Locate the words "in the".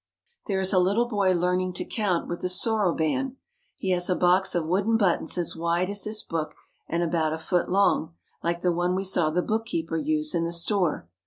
10.33-10.51